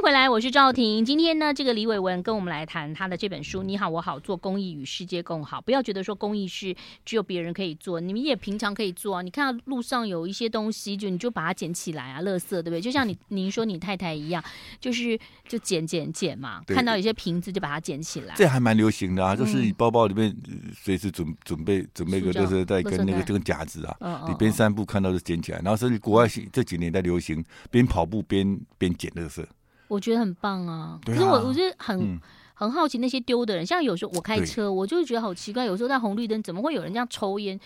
[0.00, 1.04] 迎回来，我是赵婷。
[1.04, 5.58] 今天呢，这个李伟文跟我们来谈他的这本书《你好，我好，做公益与世界共好》。
[5.60, 9.20] 不要觉得说公益是只有别人可以做，你们也平常可以做啊。
[9.20, 12.80] 你看到路上有一些东西，就你就把它捡起来啊，垃圾对不对？
[12.80, 14.42] 就像你您说你太太一样，
[14.80, 16.62] 就是就捡捡捡嘛。
[16.66, 18.34] 看到有些瓶子就把它捡起来。
[18.38, 20.34] 这还蛮流行的啊，就是你包包里面
[20.74, 25.58] 随时准准备准备个，就是在跟那个这个夹子啊，嗯嗯嗯你边散步看到就捡起来。
[25.58, 29.44] 然后甚至国外这几年在流行边跑步边边捡垃圾。
[29.90, 32.16] 我觉得很棒啊，可是我我觉得很、嗯、
[32.54, 37.58] 很好奇那些丢的人，像有时候我开车，我就会觉得好奇怪，有时候在红绿灯怎么会有人这样抽烟，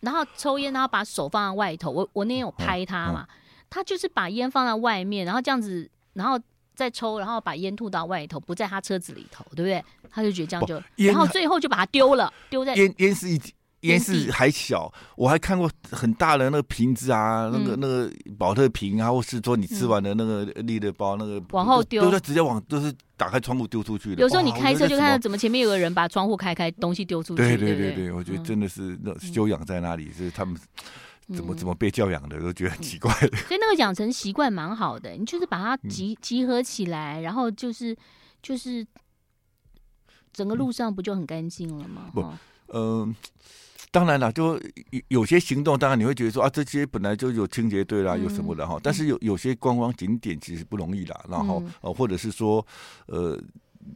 [0.00, 3.26] 然后抽烟然后把手放在外头，我我那天有拍他嘛，
[3.68, 6.38] 他就是把烟放在外面，然后这样子，然后
[6.76, 9.84] 再抽，然后把烟吐到外头，不在他车子里头，对不对？
[10.08, 13.40] 他就觉得这样就，然后最后就把它丢了，丢在烟烟是一。
[13.84, 24.22] 烟是还小，我还看过很大的那个瓶子啊，那个那个保特瓶啊，或是说你吃完的那个立的包，那个往后丢，都在直接往都是打开窗户丢出去的。
[24.22, 27.42] 有时候你开车就看到怎么前面有个人把窗户开开，东西丢出去。
[27.42, 30.56] 对对对对，我觉得真的是那修养在那里，是他们
[31.34, 33.36] 怎么怎么被教养的，都觉得很奇怪的。
[33.36, 37.94] 所以那个养成习惯蛮好的，你就是把它集集合起来，然后就是
[38.42, 38.86] 就是
[40.32, 42.10] 整个路上不就很干净了吗？
[42.14, 42.26] 不，
[42.68, 43.14] 嗯。
[43.90, 44.54] 当然了，就
[44.90, 48.76] 有有些行动，当然你会觉得说啊，这些本来就有清洁队啦，有什么的哈。
[48.76, 52.66] 嗯、但是有有些观光景点其实不容易啦，然后呃，或者是说，
[53.06, 53.40] 呃，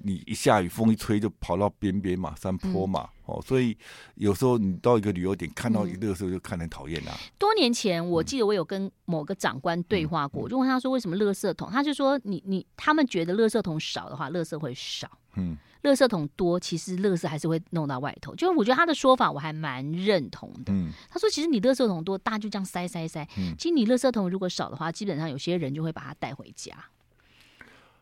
[0.05, 3.77] 你一下雨风一吹就跑到边边嘛，山坡嘛，嗯、哦，所以
[4.15, 7.17] 有时候你到一个旅游点看到一个时候就看得很讨厌啊。
[7.39, 15.11] 多年前我记得我有跟某个长官对话过，就问他说为什么垃圾桶，他就说你你他们觉得垃圾桶少的话，垃圾会少。
[15.37, 15.57] 嗯。
[15.83, 18.35] 垃圾桶多，其实垃圾还是会弄到外头。
[18.35, 20.73] 就是我觉得他的说法我还蛮认同的。
[20.73, 23.27] 嗯，他说其实你垃圾桶多，大家就这样塞塞塞。
[23.37, 26.73] 嗯，其实你垃圾桶如果少的话，基本上有些人就会把它带回家。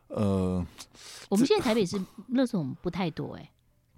[0.07, 0.65] 呃，
[1.29, 1.97] 我们现在台北是
[2.31, 3.49] 垃圾桶不太多哎、欸。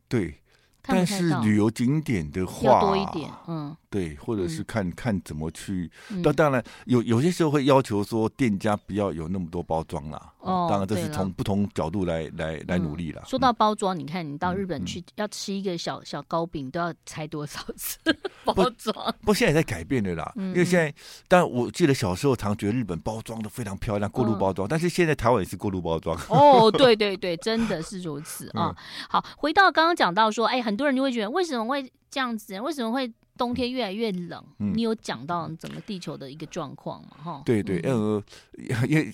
[0.07, 0.35] 对。
[0.81, 5.91] 但是旅游景点的话，要多一点，嗯，对，或者是看看怎么去。
[6.23, 10.33] 那当然有有些时候会要求说店家不要有那么多包装啦。
[10.39, 13.21] 哦，当然这是从不同角度来来来努力啦。
[13.27, 17.97] 说到包装，你看你到日本去要吃一个小小糕饼，都要拆多少次
[18.45, 19.15] 包装？
[19.21, 20.31] 不，现在也在改变的啦。
[20.37, 20.93] 因为现在，
[21.27, 24.65] 但我记得小时候常觉得日本包装都非常漂亮，过路包装。
[24.65, 26.17] 但是现在台湾也是过路包装。
[26.29, 28.73] 哦，对 对对，真的是如此啊。
[29.09, 30.69] 好，回到刚刚讲到说，哎，很。
[30.69, 32.59] 很多人就会觉得为什么会这样子？
[32.59, 34.43] 为什么会冬天越来越冷？
[34.59, 37.09] 嗯、你有讲到整个地球的一个状况吗？
[37.23, 38.21] 哈，对对，呃，
[38.87, 39.13] 因为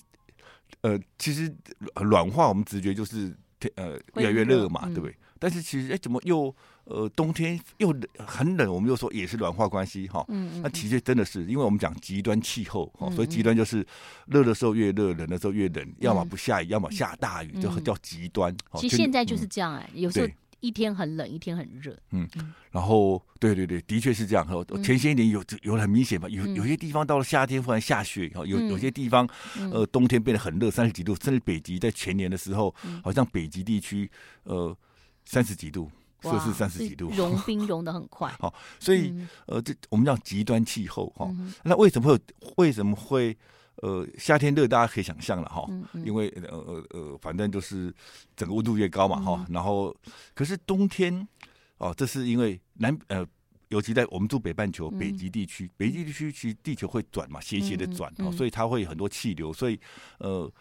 [0.82, 1.54] 呃，其实
[2.10, 5.12] 暖化，我们直觉就是天呃越来越热嘛，对不对？
[5.12, 6.54] 嗯、但是其实哎，怎么又
[6.86, 8.72] 呃冬天又很冷？
[8.72, 10.24] 我们又说也是暖化关系哈。
[10.28, 10.62] 嗯嗯。
[10.62, 13.86] 那其实真的是，因为我们讲极端气候哈，所以极端就是
[14.28, 18.56] 热的时候越热，冷的时候越冷，要么不下雨，要么下大雨，就叫极端。
[18.76, 20.28] 其实现在就是这样哎，有时候。
[20.66, 21.96] 一天很冷，一天很热。
[22.12, 22.28] 嗯，
[22.72, 24.48] 然后对对对，的确是这样。
[24.84, 29.30] 前些年有有很明显吧，有有些地方到了夏天忽然下雪，有有些地方
[29.72, 32.74] 呃冬天变得很热，三十几度，甚至北极在前年的时候，
[33.04, 34.10] 好像北极地区
[34.44, 34.76] 呃
[35.26, 35.90] 三十几度。
[36.22, 38.34] 摄氏三十几度，融冰融的很快。
[38.40, 39.14] 好， 所以
[39.46, 41.30] 呃，这我们叫极端气候哈。
[41.64, 42.20] 那为什么会
[42.58, 43.38] 为什么会
[43.78, 44.68] 呃夏天热？
[44.68, 45.68] 大家可以想象了哈，
[46.06, 47.94] 因为呃呃呃，反正就是
[48.36, 49.46] 整个温度越高嘛哈。
[49.50, 49.96] 然后
[50.34, 51.28] 可是冬天
[51.78, 53.26] 哦，这是因为南呃，
[53.70, 59.80] 尤其在我们住北半球北极地区，北极地区其实地球会转嘛，斜斜的转哦，所以它会有很多气流，所以
[60.20, 60.52] 呃，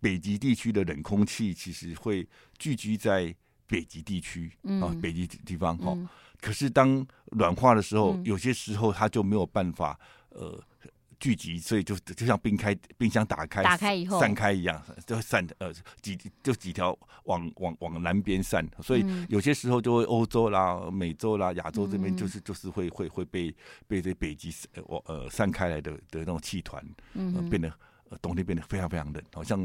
[0.00, 2.26] 北极地区的冷空气其实会
[2.58, 3.34] 聚集在。
[3.68, 4.48] 北极地区
[4.80, 6.08] 啊，北极地方哈，嗯、
[6.40, 9.98] 可是当软化的时候，嗯、有些时候它就没有办法
[10.28, 10.56] 呃
[11.18, 14.20] 聚集，所以就就像冰开冰箱打开，打开以后。
[14.20, 23.54] 散开一样，就散呃几就几条往往往南边散，所以有些时候就会欧洲啦、美洲啦、亚洲这边就是就是会会会被
[23.86, 27.72] 被这北极呃呃散开来的的那种气团、呃、变得。
[28.08, 29.58] 呃冬天变得非常非常冷，好像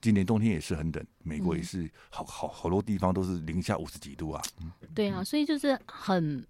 [0.00, 4.40] 今年冬天也是很冷，美国也是好好好多地方都是零下五十几度啊。
[4.94, 6.46] 对啊，所以就是很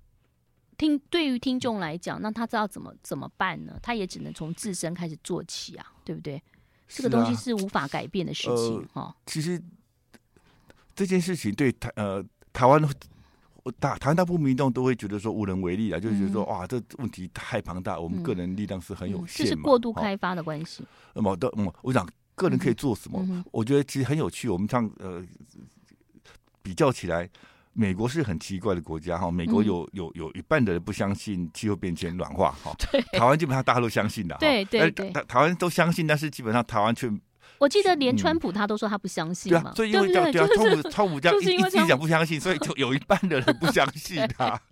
[0.80, 3.78] 听对于听众来讲，那他知道怎么怎么办呢？
[3.82, 6.42] 他也只能从自身开始做起啊，对不对？
[6.88, 9.14] 这个东西是无法改变的事情哈、呃。
[9.26, 9.60] 其实
[10.94, 12.82] 这件事情对台呃台湾。
[13.78, 19.44] 大台湾大部分民众都会觉得说无能为力啊，嗯、就是觉得说哇，这问题太庞大，我们个人力量是很有限嘛。
[19.44, 20.82] 这、嗯、是过度开发的关系。
[21.12, 23.20] 那么，嗯，我想个人可以做什么？
[23.28, 24.48] 嗯、我觉得其实很有趣。
[24.48, 25.22] 我们像呃
[26.62, 27.28] 比较起来，
[27.72, 29.30] 美国是很奇怪的国家哈。
[29.30, 32.72] 美国有有有一半的人不相信气候变迁、暖化哈。
[33.12, 34.36] 台湾基本上大家都相信的。
[34.40, 35.10] 对对对。
[35.10, 37.10] 台台湾都相信，但是基本上台湾却。
[37.58, 44.58] 我记得连川普他都说他不相信嘛，所以因为这样，对啊，川普川普这样一一直讲不相信，所以就有一半的人不相信他。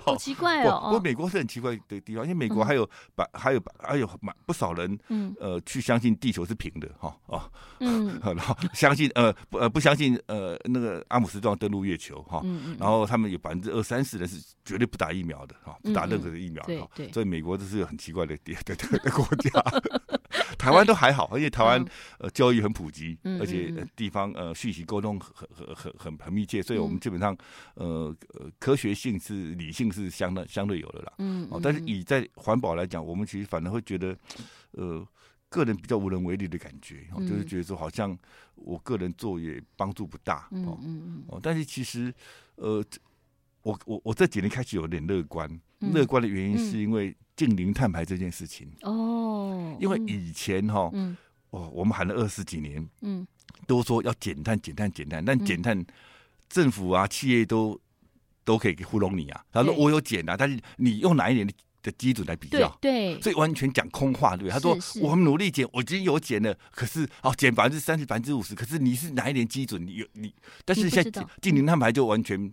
[0.00, 0.80] 好奇怪哦！
[0.84, 7.48] 不过美国是很奇怪的地方，因为美国还有把还有还有蛮不少人，嗯呃，去相信地球是平的哈啊，
[7.80, 12.42] 嗯，然后相信呃不呃不相信呃那个阿姆斯壮登陆月球哈，
[12.78, 19.50] 然后他们有百分之二三十的是绝对不打疫苗的哈，不打任何的疫苗哈，所以美国这是个很奇怪的的的的国家。
[20.58, 21.84] 台湾都还好，而且台湾
[22.18, 27.36] 呃教育很普及，而且地方呃信息沟通很很很很很密切，所以我们基本上
[27.74, 29.48] 呃呃科学性是。
[29.58, 34.16] 理性是相当相对有的啦，嗯，但是以在环保来讲，我们其实反而会觉得，
[34.70, 35.04] 呃，
[35.48, 38.16] 个人比较无能为力的感觉，就是觉得说好像
[38.54, 40.78] 我个人做也帮助不大，哦，
[41.26, 42.14] 哦，但是其实，
[42.54, 42.84] 呃，
[43.62, 45.48] 我我我这几年开始有点乐观，
[45.80, 49.17] 乐观的原因是因为近零碳排这件事情，哦，
[49.80, 50.90] 因为以前哈，
[51.50, 53.26] 哦，我们喊了二十几年，嗯，
[53.66, 55.84] 都说要减碳减碳减碳，但减碳
[56.48, 57.78] 政府啊企业都。
[58.44, 59.44] 都可以糊弄你啊！
[59.52, 61.46] 他说我有减啊，但是你用哪一年
[61.82, 62.66] 的基准来比较？
[62.80, 64.50] 对，所以完全讲空话，对不对？
[64.52, 69.86] 他说我们努力减，我已经有减了，可是哦，减百分之三十、百分之五十，可是你是哪一年基准？
[69.86, 72.50] 你有你，但是现在净零碳排就完全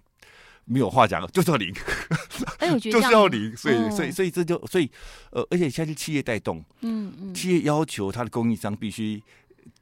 [0.66, 1.74] 没有话讲了，就是要零，
[2.80, 4.92] 就是要零，所以所以所以这就所以
[5.32, 9.22] 呃，而且现在是企业带动，嗯嗯，企业要求它的供应商必须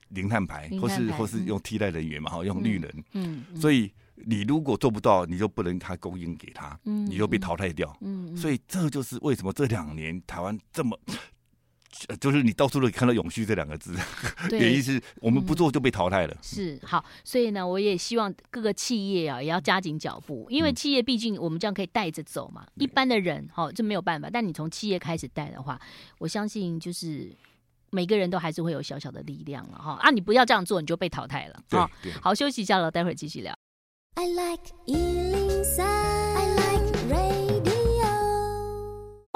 [0.10, 3.92] 零碳排，或是或是用替代人员嘛，哈，用绿能，嗯，所以。
[4.26, 7.94] 你如果做不到，你就不能他供应给他，嗯、你就被淘汰掉。
[8.00, 10.98] 嗯、所以这就是为什么这两年台湾这么，
[12.20, 13.96] 就是你到处都可以看到“永续”这两个字，
[14.50, 16.34] 对 原因是我们不做就被淘汰了。
[16.34, 22.64] 嗯、是好，所以呢，我也希望各个企业啊也要加紧脚步，因为企业毕竟我们这样可以带着走嘛。
[22.76, 25.80] 嗯、一般的人哈这没有办法，但你从企业开始带的话，
[26.18, 27.32] 我相信就是
[27.92, 29.94] 每个人都还是会有小小的力量了哈。
[30.02, 31.60] 啊，你不要这样做，你就被淘汰了。
[31.70, 33.56] 对，好，休息一下了，待会儿继续聊。
[34.16, 36.13] I like 103, I like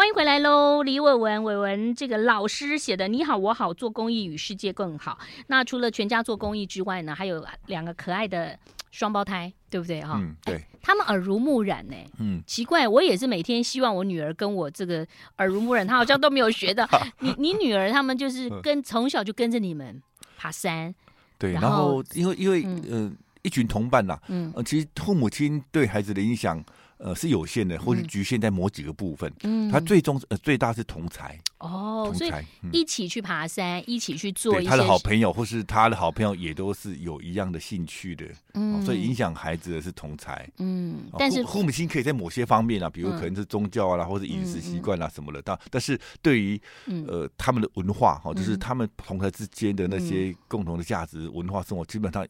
[0.08, 5.20] 欢迎回来喽，李伟文，伟文这个老师写的《你好我好做公益与世界更好》。
[5.48, 8.58] 那除了全家做公益之外呢，还有两个可爱的
[8.90, 10.18] 双胞胎，对不对哈？
[10.18, 10.64] 嗯，对。
[10.82, 11.96] 他们耳濡目染呢。
[12.20, 15.06] 嗯，奇怪，我也是每天希望我女儿跟我这个
[15.40, 16.88] 耳濡目染，她好像都没有学的。
[17.20, 20.02] 你你女儿他们就是跟从小就跟着你们
[20.38, 20.96] 爬山。
[21.38, 23.12] 对，然后因为因为呃。
[23.44, 26.62] 一群同伴呐，嗯，呃，其实父母亲对孩子的影响，
[26.98, 29.32] 呃，是有限的，或是局限在某几个部分。
[29.44, 34.70] 嗯，他最终呃最大是同才哦，同才一起去爬山，一起去做一些。
[34.70, 40.50] 他的好朋友或是他的好朋友也都是有一样的兴趣的，嗯，所以影响孩子的是同才。
[40.58, 46.60] 嗯，但是父母亲可以在某些方面啊，比如可能是宗教啊，或者饮食习惯啊什么的，但但是对于
[47.08, 52.28] 呃他们的文化哈，就是他们同才之间的那些共同的价值、文化、生活，基本上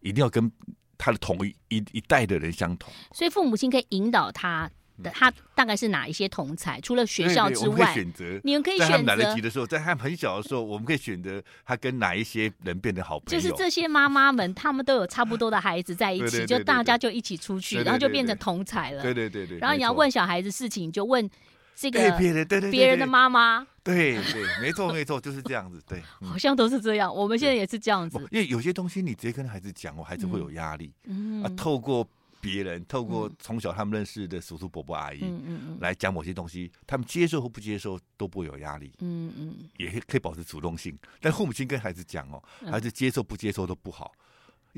[0.00, 0.50] 一定要跟
[0.98, 2.92] 他的同一一一代的人相同。
[3.14, 4.68] 所以父母亲可以引导他
[5.02, 5.10] 的。
[5.12, 6.80] 他大概是哪一些同才？
[6.80, 8.92] 除了学校之外，选择你们可以选择。
[8.92, 13.40] 在他们来得及的时候，在他们很小的时候，我们可以选择他跟哪一些人变得好朋友。
[13.40, 19.00] 就是这些妈妈们，他们都有差不多的孩子在一起，就大家就一起出去，然后就变成同才了。
[19.00, 19.58] 对对对对。
[19.58, 21.30] 然后你要问小孩子事情，你就问
[21.78, 23.66] 这个别人对别人的妈妈。
[23.84, 25.80] 对对，没错没错，就是这样子。
[25.86, 27.14] 对， 好像都是这样。
[27.14, 28.18] 我们现在也是这样子。
[28.30, 30.92] 因为有些东西你直接跟孩子讲，我孩子会有压力。
[31.04, 32.06] 嗯啊，透过。
[32.40, 40.96] 别人透过从小他们认识的叔叔伯伯阿姨，嗯嗯来讲某些东西，他们接受或不接受都不会有压力，嗯嗯，也可以保持主动性。
[41.20, 44.12] 但父母亲跟孩子讲哦，孩子接受不接受都不好，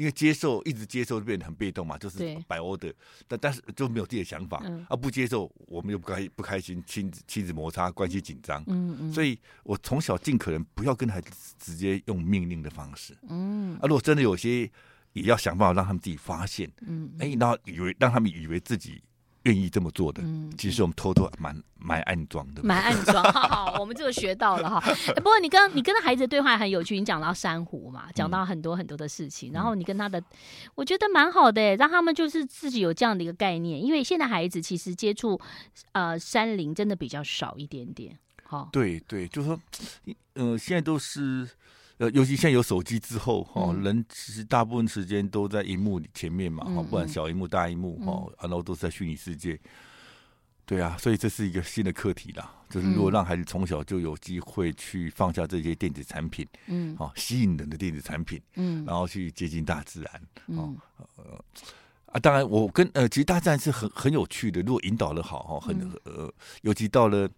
[0.00, 2.90] 因为接受一直接受就变得很被动嘛，就是摆 order，
[3.28, 14.70] 但但是就没有自己的想法，啊不接受我们又不开不开心，亲子亲子摩擦，关系紧张，嗯嗯，所以我从小尽可能不要跟孩子直接用命令的方式，嗯，啊如果真的有些。
[15.12, 19.02] 也要想办法让他们自己发现，嗯，哎、欸，然后以为让他们以为自己
[19.44, 23.24] 愿意这么做的，嗯，其实我们偷偷蛮蛮暗装的，蛮暗装。
[23.32, 24.78] 好好，我们这个学到了哈。
[25.06, 30.22] 欸、不过你跟你跟孩子的对话很有趣，你讲到珊瑚嘛，讲到很多很多的事情，嗯、然后你跟他的，
[30.74, 35.40] 我觉得蛮好的，让他们就是自己有这样的一个概念，因为现在孩子其实接触
[35.92, 38.18] 呃山林真的比较少一点点。
[38.44, 39.60] 好，对对，就是说，
[40.34, 41.48] 呃，现在都是。
[42.00, 49.60] 呃，尤其现在有手机之后，哈、哦，人其实大部分时间都在荧幕前面嘛，哈、嗯，不管小荧幕、大荧幕，哈、嗯，然后都是在虚拟世界。
[50.64, 60.74] 对啊，所以这是一个新的课题啦，就是如果让孩子从小就有机会去放下这些电子产品，嗯，哦，吸引人的电子产品，嗯，然后去接近大自然，哦，
[61.16, 61.44] 呃，
[62.06, 66.32] 啊，当然，我跟呃，其实大自然是很很有趣的，如果引导的好，哈，很呃，
[66.62, 67.28] 尤其到了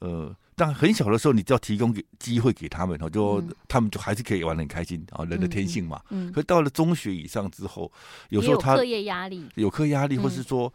[0.00, 0.34] 呃。
[0.58, 6.00] 但很小的时候，你就要提供给机会给他们，哦就他们就还是可以玩的很开心啊，人的天性嘛。
[6.08, 6.32] 嗯。
[6.32, 7.92] 可到了中学以上之后，
[8.30, 10.72] 有时候他课业压力，有课业压力，或是说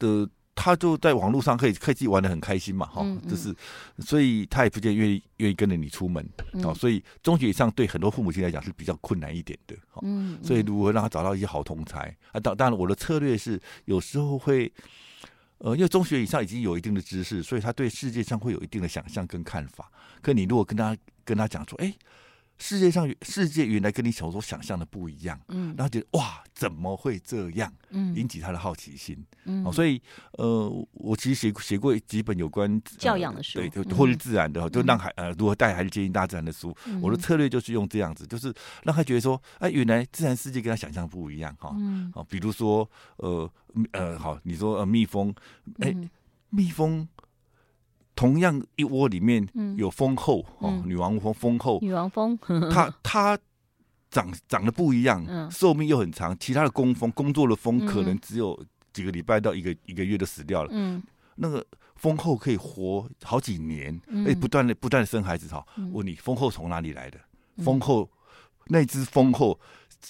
[0.00, 3.54] 的，他就在网络上可以可以自己玩的很开心嘛，哈，就是，
[4.00, 6.28] 所以他也不见愿意愿意跟着你出门
[6.64, 6.74] 哦。
[6.74, 10.36] 所以中学以上对很多父母亲来讲是比较困难一点的，嗯。
[10.42, 12.40] 所以如何让他找到一些好同才啊？
[12.40, 14.72] 当当然，我的策略是有时候会。
[15.58, 19.90] 呃，因为中学以上已经有一定的知识，所以他对世界上会有一定的想象跟看法。
[20.20, 21.94] 可你如果跟他跟他讲说，哎。
[22.58, 27.72] 世界上世界原来跟你小时候想象的不一样，嗯，然后觉得哇，怎么会这样？
[27.90, 30.00] 嗯，引起他的好奇心，嗯，哦，所以
[30.32, 36.74] 呃，我其实写写过几本有关教养的书，对，或是自然的，就让孩呃如何带孩子接近大自然的书。
[37.02, 38.52] 我的策略就是用这样子，就是
[38.84, 43.50] 让他觉得说，哎，原来自然世界跟他想象不一样，哈，嗯，哦，比如说呃
[43.92, 45.34] 呃，好，你说呃蜜蜂，
[45.80, 45.94] 哎，
[46.50, 47.06] 蜜蜂。
[48.16, 52.36] 同样一窝里面有蜂后哦，女王蜂蜂后，女王蜂，
[52.72, 53.38] 它它
[54.10, 56.34] 长长得不一样，寿命又很长。
[56.40, 58.58] 其他的工蜂工作的蜂可能只有
[58.94, 60.70] 几个礼拜到一个一个月就死掉了。
[60.72, 61.02] 嗯，
[61.34, 61.64] 那个
[61.96, 65.46] 蜂后可以活好几年，哎，不断的不断的生孩子。
[65.48, 67.18] 哈，问你蜂后从哪里来的？
[67.62, 68.10] 蜂后
[68.68, 69.60] 那只蜂后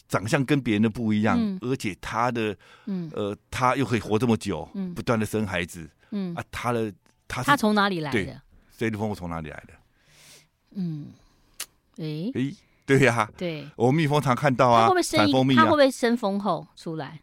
[0.09, 5.91] 长相跟别人的不一样，而且它的嗯呃，它又可以活这么久，不断的生孩子。
[6.13, 6.95] 嗯啊，它的。
[7.29, 8.43] 他从哪里来的？
[8.77, 9.73] 这只蜂窝从哪里来的？
[10.79, 11.07] 嗯，
[11.97, 15.55] 诶诶，对呀，对，我蜜蜂常看到啊，它会不会生蜂蜜？
[15.55, 17.21] 它会不会生蜂后出来？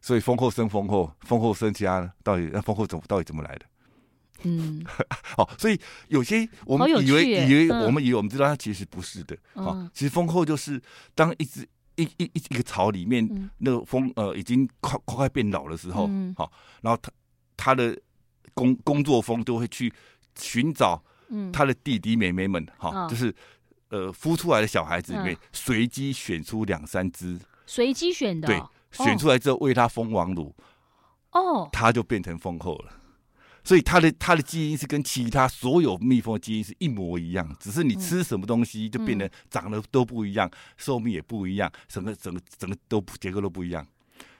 [0.00, 3.66] 所以蜂后生蜂后，蜂后生其他，到底那蜂后怎到底怎么来的？
[4.44, 4.84] 嗯，
[5.36, 9.36] 好，所以有些我们以为以为我们以为我们知道，它其实不是的。
[9.54, 10.80] 好，其实蜂后就是
[11.16, 17.10] 当一只一一一一个巢里面那个蜂呃已经快快快变老的时候，好，然后它
[17.56, 17.98] 它的。
[18.56, 19.92] 工工作蜂都会去
[20.34, 21.00] 寻找
[21.52, 23.32] 他的弟弟妹妹们，哈、嗯哦，就是
[23.90, 30.54] 呃孵出来的小孩子里面随机选出两三只，随机选的，对，选出来之后喂他蜂王乳，
[31.32, 32.92] 哦，他就变成蜂后了。
[33.62, 43.84] 所以它的它的基因是跟其他所有蜜蜂的基因是一模一样，只是你吃什么东西就变得长得都不一样，寿命也不一样，整个整个整个都结构都不一样。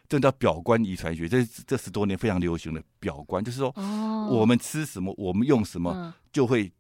[0.09, 3.73] 这叫表观遗传学，这这十多年非常流行的表观，就是说，
[4.31, 6.73] 我们吃什么，我们用什么，就会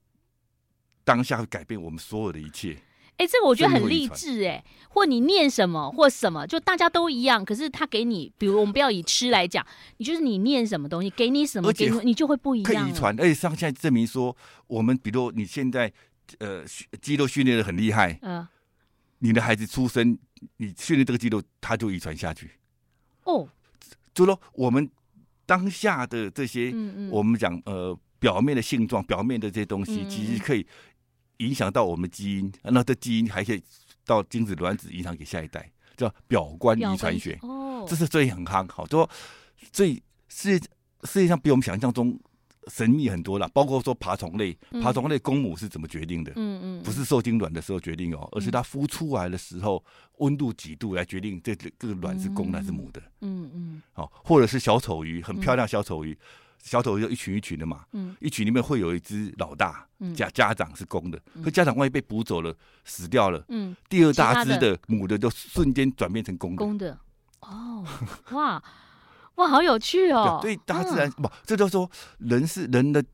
[1.05, 2.77] 当下会改变我们所有的一切。
[3.19, 9.67] 哎，这个我觉得很励志哎，或你念什么或什么，就大家都一样，可是他给你，比如我们不要以吃来讲，
[9.97, 12.71] 你就是你念什么东西，给你什么，给你，你就会不一样。
[12.71, 15.91] 可以遗传，而且上现在证明说，我们比如你现在
[16.41, 16.63] 呃
[17.01, 18.47] 肌肉训练的很厉害，嗯，
[19.21, 20.19] 你的孩子出生，
[20.59, 22.51] 你训练这个肌肉，他就遗传下去。
[24.17, 24.91] 哦，就说我们
[25.45, 30.67] 当下的这些，嗯嗯，我们讲呃表面的性状、表面的这些东西，其实可以
[31.37, 33.63] 影响到我们基因，那这基因还可以
[34.07, 37.39] 到精子、卵子影响给下一代，叫表观遗传学。
[37.43, 39.11] 哦，这是最很夯，好，就说
[39.71, 40.67] 最世界
[41.05, 42.19] 世界上比我们想象中
[42.67, 46.33] 神秘很多了，包括说爬虫类，爬虫类公母是怎么决定的？
[46.37, 49.83] 嗯嗯，不是受精卵的时候决定哦，而是它孵出来的时候
[50.19, 53.01] 温度几度来决定这这个卵是公的还是母的。
[53.21, 56.19] 嗯嗯，好，或者是小丑鱼，很漂亮小丑鱼，
[56.63, 62.53] 小丑鱼就一群一群的嘛，嗯，一群里面会有一只老大，家家长是公的，可家长万一被捕走了
[62.85, 66.57] 死掉了，嗯，第二大只的母的就瞬间转变成公的。
[66.57, 66.99] 公的，
[67.41, 67.85] 哦，
[68.33, 68.63] 哇。
[69.37, 70.39] 哇，好有趣哦！
[70.43, 73.05] 对，大自然、嗯、不，这就是说人是人的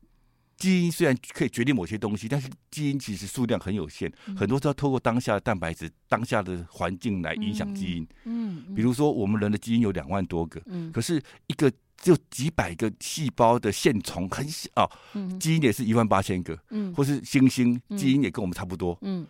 [0.55, 8.07] 基因，虽然可以决定某些东西，但是基因其实数量很有限，嗯、很多都要透过当下的蛋白质、当下的环境来影响基因。
[8.23, 19.27] 嗯，嗯比如说我们人的基因有两万多个，嗯，可是一个只有几百个细胞的线虫很小，哦嗯、基因也是一万八千个，嗯，或是猩猩基因也跟我们差不多，嗯，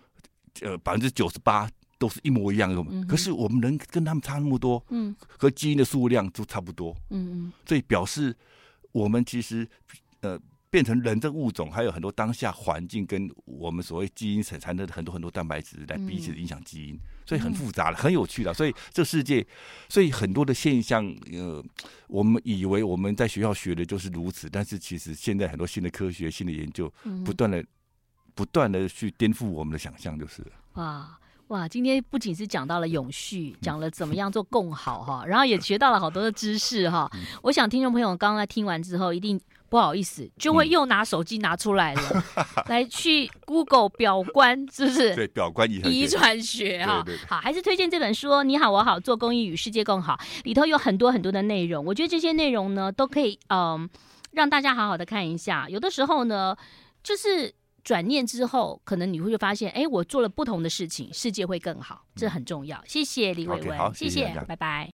[0.62, 1.68] 呃，百分之九十八。
[2.04, 8.36] 都是一模一样的，嗯、可是我们人跟他们差那么多，嗯，和基因的数量都差不多，嗯嗯，所以表示
[8.92, 9.66] 我们其实
[10.20, 10.38] 呃
[10.70, 18.54] 变成人的物种，还有很多当下环境跟我们所谓基因产产生的很多很多蛋白质来彼此影响基因，嗯、所以很复杂了，很有趣的。
[18.54, 19.48] 所以这世界，
[19.88, 21.64] 所以很多的现象，呃，
[22.08, 26.92] 我们以为我们在学校学的就是如此，但是其实现在很多新的科学、新的研究，
[27.24, 27.64] 不断的、
[28.36, 31.18] 不断的去颠覆我们的想象，就是哇。
[31.54, 37.08] 哇，今天不仅是讲到了永续，讲了怎么样做共好哈， 然后也学到了好多的知识哈。
[37.44, 39.40] 我想听众朋友刚刚听完之后，一定
[39.70, 42.24] 不好意思，就会又拿手机拿出来了，
[42.70, 45.14] 来去 Google 表观，是不是？
[45.16, 47.06] 对，表观遗遗传学哈。
[47.30, 48.44] 好，还是推荐这本书哦。
[48.44, 51.86] 你好，我好，做公益与世界更好，里头有很多很多的内容。
[51.86, 53.88] 我觉得这些内容呢，都可以嗯
[54.32, 55.70] 让大家好好的看一下。
[55.70, 56.58] 有的时候呢，
[57.04, 57.54] 就是。
[57.84, 62.84] 转念之后，可能你会发现，哎，我做了不同的事情，世界会更好，这很重要。
[62.88, 64.92] 谢谢李伟文，okay, 谢谢，谢谢拜拜。